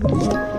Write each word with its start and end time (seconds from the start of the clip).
Thank 0.00 0.32
you. 0.32 0.57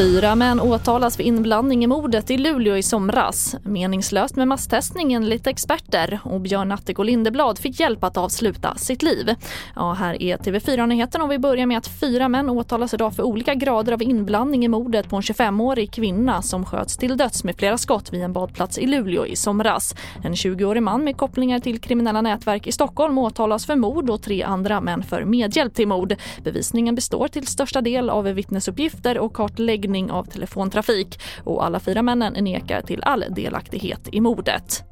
Fyra 0.00 0.34
män 0.34 0.60
åtalas 0.60 1.16
för 1.16 1.22
inblandning 1.22 1.84
i 1.84 1.86
mordet 1.86 2.30
i 2.30 2.38
Luleå 2.38 2.76
i 2.76 2.82
somras. 2.82 3.56
Meningslöst 3.62 4.36
med 4.36 4.48
masstestning 4.48 5.12
enligt 5.12 5.46
experter 5.46 6.20
och 6.24 6.40
Björn 6.40 6.68
Natthiko 6.68 7.02
Lindeblad 7.02 7.58
fick 7.58 7.80
hjälp 7.80 8.04
att 8.04 8.16
avsluta 8.16 8.74
sitt 8.74 9.02
liv. 9.02 9.34
Ja, 9.76 9.92
här 9.92 10.22
är 10.22 10.36
TV4-nyheten 10.36 11.22
och 11.22 11.30
vi 11.30 11.38
börjar 11.38 11.66
med 11.66 11.78
att 11.78 11.86
fyra 12.00 12.28
män 12.28 12.50
åtalas 12.50 12.94
idag 12.94 13.14
för 13.14 13.22
olika 13.22 13.54
grader 13.54 13.92
av 13.92 14.02
inblandning 14.02 14.64
i 14.64 14.68
mordet 14.68 15.08
på 15.08 15.16
en 15.16 15.22
25-årig 15.22 15.92
kvinna 15.92 16.42
som 16.42 16.64
sköts 16.64 16.96
till 16.96 17.16
döds 17.16 17.44
med 17.44 17.56
flera 17.56 17.78
skott 17.78 18.12
vid 18.12 18.22
en 18.22 18.32
badplats 18.32 18.78
i 18.78 18.86
Luleå 18.86 19.26
i 19.26 19.36
somras. 19.36 19.94
En 20.24 20.34
20-årig 20.34 20.82
man 20.82 21.04
med 21.04 21.16
kopplingar 21.16 21.58
till 21.58 21.80
kriminella 21.80 22.20
nätverk 22.20 22.66
i 22.66 22.72
Stockholm 22.72 23.18
åtalas 23.18 23.66
för 23.66 23.76
mord 23.76 24.10
och 24.10 24.22
tre 24.22 24.42
andra 24.42 24.80
män 24.80 25.02
för 25.02 25.24
medhjälp 25.24 25.74
till 25.74 25.88
mord. 25.88 26.14
Bevisningen 26.44 26.94
består 26.94 27.28
till 27.28 27.46
största 27.46 27.80
del 27.80 28.10
av 28.10 28.24
vittnesuppgifter 28.24 29.18
och 29.18 29.32
kartläggning 29.32 29.89
uppläggning 29.90 30.10
av 30.10 30.24
telefontrafik 30.24 31.20
och 31.44 31.64
alla 31.64 31.80
fyra 31.80 32.02
männen 32.02 32.44
nekar 32.44 32.82
till 32.82 33.02
all 33.02 33.24
delaktighet 33.30 34.08
i 34.12 34.20
mordet. 34.20 34.84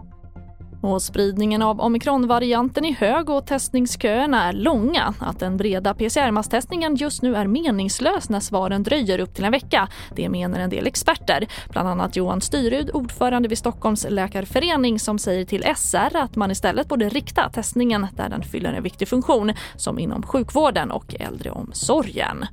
Och 0.82 1.02
spridningen 1.02 1.62
av 1.62 1.80
omikronvarianten 1.80 2.84
är 2.84 2.92
hög 2.92 3.30
och 3.30 3.46
testningsköerna 3.46 4.44
är 4.44 4.52
långa. 4.52 5.14
Att 5.20 5.38
den 5.38 5.56
breda 5.56 5.94
PCR-masstestningen 5.94 6.96
just 6.96 7.22
nu 7.22 7.36
är 7.36 7.46
meningslös 7.46 8.28
när 8.28 8.40
svaren 8.40 8.82
dröjer 8.82 9.18
upp 9.18 9.34
till 9.34 9.44
en 9.44 9.52
vecka, 9.52 9.88
det 10.16 10.28
menar 10.28 10.60
en 10.60 10.70
del 10.70 10.86
experter. 10.86 11.46
Bland 11.70 11.88
annat 11.88 12.16
Johan 12.16 12.40
Styrud, 12.40 12.90
ordförande 12.94 13.48
vid 13.48 13.58
Stockholms 13.58 14.06
läkarförening 14.08 14.98
som 14.98 15.18
säger 15.18 15.44
till 15.44 15.64
SR 15.76 16.16
att 16.16 16.36
man 16.36 16.50
istället 16.50 16.88
borde 16.88 17.08
rikta 17.08 17.50
testningen 17.50 18.06
där 18.16 18.28
den 18.28 18.42
fyller 18.42 18.72
en 18.72 18.82
viktig 18.82 19.08
funktion, 19.08 19.52
som 19.76 19.98
inom 19.98 20.22
sjukvården 20.22 20.90
och 20.90 21.14
äldreomsorgen. 21.20 22.46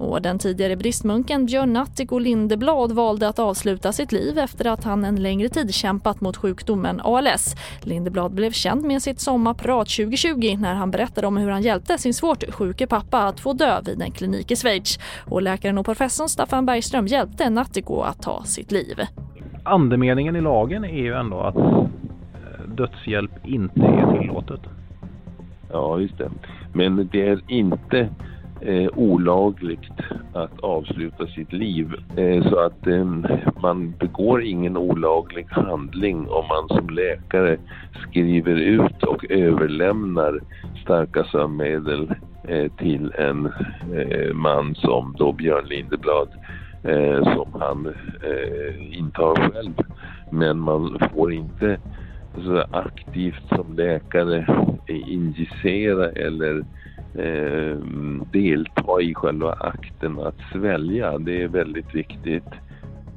Och 0.00 0.22
den 0.22 0.38
tidigare 0.38 0.76
bristmunken 0.76 1.46
Björn 1.46 1.72
Natthiko 1.72 2.18
Lindeblad 2.18 2.92
valde 2.92 3.28
att 3.28 3.38
avsluta 3.38 3.92
sitt 3.92 4.12
liv 4.12 4.38
efter 4.38 4.66
att 4.66 4.84
han 4.84 5.04
en 5.04 5.22
längre 5.22 5.48
tid 5.48 5.74
kämpat 5.74 6.20
mot 6.20 6.36
sjukdomen 6.36 7.00
ALS. 7.04 7.56
Lindeblad 7.82 8.34
blev 8.34 8.50
känd 8.50 8.84
med 8.84 9.02
sitt 9.02 9.20
sommarprat 9.20 9.88
2020 9.88 10.56
när 10.58 10.74
han 10.74 10.90
berättade 10.90 11.26
om 11.26 11.36
hur 11.36 11.50
han 11.50 11.62
hjälpte 11.62 11.98
sin 11.98 12.14
svårt 12.14 12.54
sjuke 12.54 12.86
pappa 12.86 13.18
att 13.18 13.40
få 13.40 13.52
dö 13.52 13.80
vid 13.86 14.02
en 14.02 14.10
klinik 14.10 14.50
i 14.50 14.56
Schweiz. 14.56 14.98
Och 15.24 15.42
läkaren 15.42 15.78
och 15.78 15.86
professorn 15.86 16.28
Staffan 16.28 16.66
Bergström 16.66 17.06
hjälpte 17.06 17.50
Natthiko 17.50 18.00
att 18.00 18.22
ta 18.22 18.44
sitt 18.44 18.72
liv. 18.72 19.00
Andemeningen 19.64 20.36
i 20.36 20.40
lagen 20.40 20.84
är 20.84 21.02
ju 21.02 21.14
ändå 21.14 21.40
att 21.40 21.56
eh, 21.56 22.68
dödshjälp 22.76 23.46
inte 23.46 23.80
är 23.80 24.20
tillåtet. 24.20 24.60
Ja, 25.72 26.00
just 26.00 26.18
det. 26.18 26.30
Men 26.72 27.08
det 27.12 27.28
är 27.28 27.40
inte 27.48 28.08
eh, 28.60 28.88
olagligt 28.94 29.90
att 30.34 30.60
avsluta 30.60 31.26
sitt 31.26 31.52
liv. 31.52 31.94
Eh, 32.16 32.48
så 32.50 32.58
att 32.58 32.86
eh, 32.86 33.04
man 33.62 33.94
begår 33.98 34.42
ingen 34.42 34.76
olaglig 34.76 35.46
handling 35.50 36.28
om 36.28 36.44
man 36.48 36.68
som 36.68 36.90
läkare 36.90 37.56
skriver 38.08 38.56
ut 38.56 39.02
och 39.02 39.30
överlämnar 39.30 40.40
starka 40.82 41.24
sömnmedel 41.24 42.14
eh, 42.48 42.72
till 42.72 43.12
en 43.18 43.46
eh, 43.94 44.34
man 44.34 44.74
som 44.74 45.14
då 45.18 45.32
Björn 45.32 45.66
Lindeblad 45.68 46.28
eh, 46.82 47.34
som 47.34 47.60
han 47.60 47.86
eh, 48.22 48.98
intar 48.98 49.34
själv. 49.34 49.74
Men 50.32 50.58
man 50.58 50.98
får 51.14 51.32
inte 51.32 51.78
så 52.34 52.64
aktivt 52.70 53.48
som 53.48 53.76
läkare 53.76 54.46
injicera 54.88 56.10
eller 56.10 56.64
eh, 57.14 57.76
delta 58.32 59.00
i 59.00 59.14
själva 59.14 59.52
akten 59.52 60.18
att 60.18 60.38
svälja. 60.52 61.18
Det 61.18 61.42
är 61.42 61.48
väldigt 61.48 61.94
viktigt. 61.94 62.44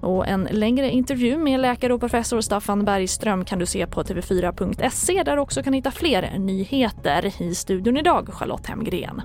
Och 0.01 0.27
en 0.27 0.47
längre 0.51 0.89
intervju 0.89 1.37
med 1.37 1.59
läkare 1.59 1.93
och 1.93 1.99
professor 1.99 2.41
Staffan 2.41 2.85
Bergström 2.85 3.45
kan 3.45 3.59
du 3.59 3.65
se 3.65 3.87
på 3.87 4.03
tv4.se 4.03 5.23
där 5.23 5.35
du 5.35 5.41
också 5.41 5.63
kan 5.63 5.73
hitta 5.73 5.91
fler 5.91 6.37
nyheter. 6.39 7.41
I 7.41 7.55
studion 7.55 7.97
idag 7.97 8.29
Charlotte 8.33 8.67
Hemgren. 8.67 9.21